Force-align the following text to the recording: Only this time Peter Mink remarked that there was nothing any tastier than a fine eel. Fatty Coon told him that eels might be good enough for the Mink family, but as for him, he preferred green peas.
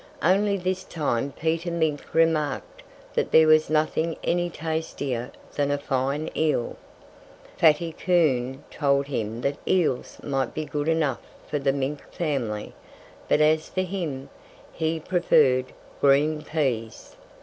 Only 0.23 0.57
this 0.57 0.83
time 0.83 1.31
Peter 1.31 1.69
Mink 1.69 2.01
remarked 2.15 2.81
that 3.13 3.31
there 3.31 3.45
was 3.45 3.69
nothing 3.69 4.17
any 4.23 4.49
tastier 4.49 5.31
than 5.53 5.69
a 5.69 5.77
fine 5.77 6.27
eel. 6.35 6.75
Fatty 7.55 7.91
Coon 7.91 8.63
told 8.71 9.05
him 9.05 9.41
that 9.41 9.59
eels 9.67 10.17
might 10.23 10.55
be 10.55 10.65
good 10.65 10.87
enough 10.87 11.21
for 11.47 11.59
the 11.59 11.71
Mink 11.71 12.03
family, 12.11 12.73
but 13.29 13.41
as 13.41 13.69
for 13.69 13.81
him, 13.81 14.29
he 14.73 14.99
preferred 14.99 15.65
green 16.01 16.41
peas. 16.41 17.15